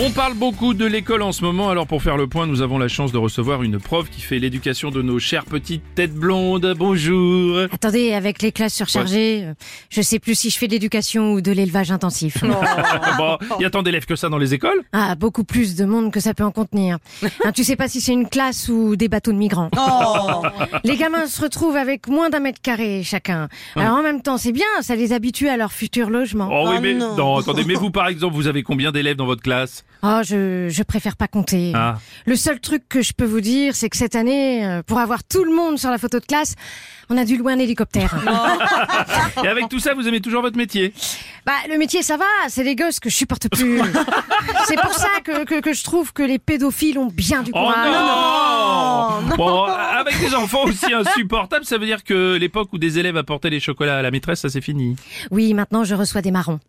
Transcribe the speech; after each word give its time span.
On 0.00 0.10
parle 0.10 0.34
beaucoup 0.34 0.74
de 0.74 0.86
l'école 0.86 1.22
en 1.22 1.32
ce 1.32 1.42
moment, 1.42 1.70
alors 1.70 1.88
pour 1.88 2.04
faire 2.04 2.16
le 2.16 2.28
point, 2.28 2.46
nous 2.46 2.62
avons 2.62 2.78
la 2.78 2.86
chance 2.86 3.10
de 3.10 3.18
recevoir 3.18 3.64
une 3.64 3.80
prof 3.80 4.08
qui 4.08 4.20
fait 4.20 4.38
l'éducation 4.38 4.92
de 4.92 5.02
nos 5.02 5.18
chères 5.18 5.44
petites 5.44 5.82
têtes 5.96 6.14
blondes. 6.14 6.72
Bonjour. 6.78 7.58
Attendez, 7.72 8.12
avec 8.12 8.40
les 8.40 8.52
classes 8.52 8.74
surchargées, 8.74 9.42
euh, 9.44 9.54
je 9.90 10.00
sais 10.00 10.20
plus 10.20 10.36
si 10.36 10.50
je 10.50 10.58
fais 10.58 10.68
de 10.68 10.72
l'éducation 10.72 11.32
ou 11.32 11.40
de 11.40 11.50
l'élevage 11.50 11.90
intensif. 11.90 12.44
bon, 13.18 13.38
il 13.58 13.62
y 13.62 13.64
a 13.64 13.70
tant 13.70 13.82
d'élèves 13.82 14.06
que 14.06 14.14
ça 14.14 14.28
dans 14.28 14.38
les 14.38 14.54
écoles 14.54 14.84
Ah, 14.92 15.16
beaucoup 15.16 15.42
plus 15.42 15.74
de 15.74 15.84
monde 15.84 16.12
que 16.12 16.20
ça 16.20 16.32
peut 16.32 16.44
en 16.44 16.52
contenir. 16.52 16.98
Hein, 17.44 17.52
tu 17.52 17.62
sais 17.62 17.76
pas 17.76 17.88
si 17.88 18.00
c'est 18.00 18.12
une 18.12 18.28
classe 18.28 18.68
ou 18.68 18.96
des 18.96 19.08
bateaux 19.08 19.32
de 19.32 19.36
migrants. 19.36 19.70
Les 20.84 20.96
gamins 20.96 21.26
se 21.26 21.40
retrouvent 21.40 21.76
avec 21.76 22.08
moins 22.08 22.30
d'un 22.30 22.40
mètre 22.40 22.60
carré 22.60 23.02
chacun. 23.04 23.48
Alors 23.76 23.96
en 23.96 24.02
même 24.02 24.22
temps, 24.22 24.38
c'est 24.38 24.52
bien, 24.52 24.66
ça 24.80 24.96
les 24.96 25.12
habitue 25.12 25.48
à 25.48 25.56
leur 25.56 25.72
futur 25.72 26.10
logement. 26.10 26.48
Oh 26.50 26.68
oui, 26.68 26.76
mais 26.82 26.94
non, 26.94 27.36
attendez, 27.36 27.64
mais 27.64 27.74
vous 27.74 27.90
par 27.90 28.08
exemple, 28.08 28.34
vous 28.34 28.48
avez 28.48 28.62
combien 28.62 28.92
d'élèves 28.92 29.16
dans 29.16 29.26
votre 29.26 29.42
classe? 29.42 29.84
Oh, 30.04 30.20
je, 30.24 30.68
je 30.68 30.82
préfère 30.84 31.16
pas 31.16 31.26
compter. 31.26 31.72
Ah. 31.74 31.96
Le 32.24 32.36
seul 32.36 32.60
truc 32.60 32.88
que 32.88 33.02
je 33.02 33.12
peux 33.12 33.24
vous 33.24 33.40
dire, 33.40 33.74
c'est 33.74 33.88
que 33.90 33.96
cette 33.96 34.14
année, 34.14 34.64
euh, 34.64 34.80
pour 34.84 34.98
avoir 35.00 35.24
tout 35.24 35.42
le 35.42 35.52
monde 35.52 35.76
sur 35.76 35.90
la 35.90 35.98
photo 35.98 36.20
de 36.20 36.24
classe, 36.24 36.54
on 37.10 37.18
a 37.18 37.24
dû 37.24 37.36
louer 37.36 37.52
un 37.54 37.58
hélicoptère. 37.58 38.14
Et 39.44 39.48
avec 39.48 39.68
tout 39.68 39.80
ça, 39.80 39.94
vous 39.94 40.06
aimez 40.06 40.20
toujours 40.20 40.42
votre 40.42 40.56
métier? 40.56 40.92
Bah, 41.44 41.52
le 41.68 41.78
métier, 41.78 42.02
ça 42.02 42.16
va, 42.16 42.24
c'est 42.48 42.62
les 42.62 42.76
gosses 42.76 43.00
que 43.00 43.10
je 43.10 43.16
supporte 43.16 43.48
plus. 43.48 43.80
c'est 44.66 44.80
pour 44.80 44.94
ça 44.94 45.08
que, 45.24 45.44
que, 45.44 45.60
que 45.60 45.72
je 45.72 45.82
trouve 45.82 46.12
que 46.12 46.22
les 46.22 46.38
pédophiles 46.38 46.98
ont 46.98 47.06
bien 47.12 47.42
du 47.42 47.50
Oh 47.52 47.58
courage. 47.58 49.28
non, 49.28 49.36
Bon, 49.36 49.64
avec 49.64 50.16
des 50.20 50.32
enfants 50.34 50.62
aussi 50.64 50.92
insupportables, 50.94 51.64
ça 51.64 51.76
veut 51.76 51.86
dire 51.86 52.04
que 52.04 52.36
l'époque 52.36 52.68
où 52.72 52.78
des 52.78 53.00
élèves 53.00 53.16
apportaient 53.16 53.50
les 53.50 53.58
chocolats 53.60 53.98
à 53.98 54.02
la 54.02 54.12
maîtresse, 54.12 54.40
ça 54.42 54.48
c'est 54.48 54.60
fini. 54.60 54.94
Oui, 55.32 55.54
maintenant 55.54 55.82
je 55.82 55.96
reçois 55.96 56.22
des 56.22 56.30
marrons. 56.30 56.60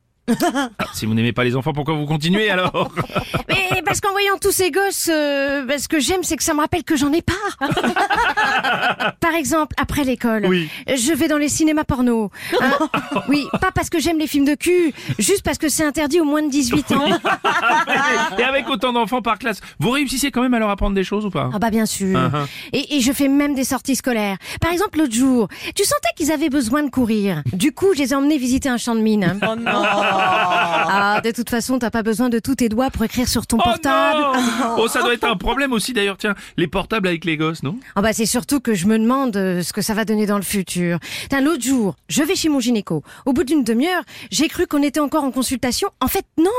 Si 0.94 1.06
vous 1.06 1.14
n'aimez 1.14 1.34
pas 1.34 1.44
les 1.44 1.56
enfants, 1.56 1.74
pourquoi 1.74 1.96
vous 1.96 2.06
continuez 2.06 2.50
alors? 2.50 2.92
Mais 3.48 3.82
parce 3.84 4.00
qu'en 4.02 4.12
voyant 4.12 4.38
tous 4.40 4.52
ces 4.52 4.72
gosses, 4.72 5.10
euh, 5.12 5.66
ce 5.78 5.88
que 5.88 6.00
j'aime, 6.00 6.24
c'est 6.24 6.38
que 6.38 6.44
ça 6.44 6.54
me 6.54 6.60
rappelle 6.60 6.84
que 6.84 6.96
j'en 6.96 7.12
ai 7.14 7.22
pas. 7.22 7.34
Par 9.30 9.38
exemple, 9.38 9.76
après 9.80 10.04
l'école, 10.06 10.48
Oui. 10.48 10.70
je 10.88 11.14
vais 11.14 11.28
dans 11.28 11.38
les 11.38 11.50
cinémas 11.50 11.84
porno. 11.84 12.32
Hein 12.60 12.72
oui, 13.30 13.46
pas 13.62 13.70
parce 13.72 13.92
que 13.92 14.00
j'aime 14.00 14.18
les 14.18 14.26
films 14.26 14.46
de 14.46 14.56
cul, 14.56 14.92
juste 15.20 15.44
parce 15.44 15.60
que 15.60 15.70
c'est 15.70 15.84
interdit 15.86 16.20
aux 16.20 16.24
moins 16.26 16.42
de 16.42 16.50
18 16.50 16.92
ans. 16.94 17.06
Et 18.40 18.44
avec 18.44 18.68
autant 18.70 18.92
d'enfants 18.92 19.22
par 19.22 19.38
classe, 19.38 19.62
vous 19.80 19.92
réussissez 19.92 20.32
quand 20.32 20.42
même 20.42 20.56
à 20.56 20.60
leur 20.60 20.72
apprendre 20.72 20.96
des 20.96 21.04
choses 21.04 21.28
ou 21.28 21.30
pas? 21.30 21.52
Ah 21.54 21.60
bah 21.60 21.70
bien 21.70 21.86
sûr. 21.86 22.18
Uh-huh. 22.18 22.48
et, 22.74 22.98
et 22.98 23.02
je 23.02 23.12
fais 23.12 23.28
même 23.28 23.54
des 23.54 23.64
sorties 23.66 23.96
scolaires. 23.96 24.38
Par 24.62 24.72
exemple, 24.72 24.98
l'autre 24.98 25.14
jour, 25.14 25.48
tu 25.76 25.84
sentais 25.84 26.10
qu'ils 26.16 26.32
avaient 26.32 26.50
besoin 26.50 26.82
de 26.82 26.90
courir. 26.90 27.44
Du 27.54 27.72
coup, 27.72 27.94
je 27.94 28.00
les 28.00 28.14
ai 28.14 28.16
emmenés 28.16 28.40
visiter 28.40 28.68
un 28.70 28.78
champ 28.78 28.96
de 28.96 29.02
mine. 29.02 29.38
Oh 29.44 29.56
non 29.56 29.84
Ah, 29.86 31.22
de 31.24 31.30
toute 31.30 31.52
façon, 31.52 31.78
t'as 31.78 31.92
pas 31.92 32.02
besoin 32.02 32.30
de 32.30 32.40
tous 32.40 32.56
tes 32.56 32.70
doigts 32.70 32.90
pour 32.90 33.04
écrire 33.04 33.28
sur 33.28 33.46
ton 33.46 33.58
Oh 33.60 33.64
portable. 33.64 34.22
non 34.22 34.76
Oh, 34.80 34.88
ça 34.88 35.04
doit 35.04 35.14
être 35.14 35.26
un 35.30 35.36
problème 35.36 35.72
aussi 35.72 35.94
d'ailleurs, 35.94 36.18
tiens, 36.18 36.34
les 36.58 36.66
portables 36.68 37.08
avec 37.08 37.26
les 37.26 37.38
gosses, 37.38 37.62
non? 37.62 37.78
Ah 37.96 38.02
bah 38.02 38.12
c'est 38.14 38.26
surtout 38.26 38.60
que 38.60 38.74
je 38.74 38.88
me 38.88 38.98
demande 38.98 39.19
euh, 39.36 39.62
ce 39.64 39.74
que 39.74 39.82
ça 39.82 39.94
va 39.94 40.06
donner 40.06 40.26
dans 40.26 40.38
le 40.38 40.44
futur. 40.44 41.00
L'autre 41.42 41.64
jour, 41.64 41.96
je 42.08 42.24
vais 42.24 42.36
chez 42.36 42.50
mon 42.50 42.60
gynéco. 42.60 43.04
Au 43.26 43.34
bout 43.34 43.44
d'une 43.44 43.64
demi-heure, 43.64 44.04
j'ai 44.32 44.48
cru 44.48 44.68
qu'on 44.68 44.84
était 44.84 45.00
encore 45.00 45.24
en 45.24 45.32
consultation. 45.32 45.90
En 46.02 46.08
fait, 46.08 46.26
non, 46.38 46.50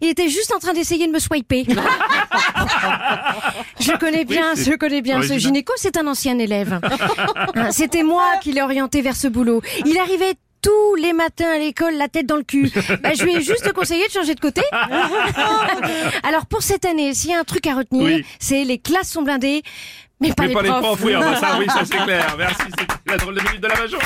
il 0.00 0.08
était 0.08 0.28
juste 0.28 0.52
en 0.54 0.58
train 0.58 0.72
d'essayer 0.72 1.06
de 1.06 1.12
me 1.12 1.18
swiper. 1.18 1.66
je 3.80 3.96
connais 3.98 4.24
bien, 4.24 4.54
Oui, 4.56 4.64
je 4.64 4.74
connais 4.76 5.02
bien 5.02 5.22
ce 5.22 5.38
gynéco, 5.38 5.72
c'est 5.76 5.96
un 5.96 6.06
ancien 6.06 6.38
élève. 6.38 6.80
Hein, 7.54 7.70
C'était 7.70 8.02
moi 8.02 8.24
qui 8.40 8.52
l'ai 8.52 8.62
orienté 8.62 9.02
vers 9.02 9.16
ce 9.16 9.28
boulot. 9.28 9.62
Il 9.86 9.98
arrivait 9.98 10.34
tous 10.62 10.94
les 10.96 11.12
matins 11.12 11.50
à 11.54 11.58
l'école, 11.58 11.94
la 11.94 12.08
tête 12.08 12.26
dans 12.26 12.36
le 12.36 12.42
cul. 12.42 12.70
Bah, 13.02 13.10
je 13.14 13.22
lui 13.24 13.36
ai 13.36 13.42
juste 13.42 13.70
conseillé 13.74 14.06
de 14.08 14.12
changer 14.12 14.34
de 14.34 14.40
côté. 14.40 14.62
Alors 16.22 16.46
pour 16.46 16.62
cette 16.62 16.84
année, 16.86 17.12
s'il 17.14 17.30
y 17.30 17.34
a 17.34 17.38
un 17.40 17.44
truc 17.44 17.66
à 17.66 17.74
retenir, 17.74 18.04
Oui. 18.04 18.24
c'est 18.38 18.64
les 18.64 18.78
classes 18.78 19.10
sont 19.10 19.22
blindées, 19.22 19.62
mais 20.28 20.34
pas, 20.34 20.42
Mais 20.42 20.48
les, 20.48 20.54
pas 20.54 20.62
les 20.62 20.68
profs. 20.68 20.82
profs, 20.82 21.04
oui, 21.04 21.14
ah 21.16 21.20
bah 21.20 21.36
ça, 21.36 21.56
oui, 21.58 21.66
ça 21.68 21.80
c'est 21.84 21.96
clair. 22.04 22.34
Merci, 22.38 22.56
c'était 22.78 22.86
la 23.10 23.16
drôle 23.16 23.34
de 23.34 23.40
minute 23.42 23.60
de 23.60 23.68
la 23.68 23.76
major. 23.76 24.00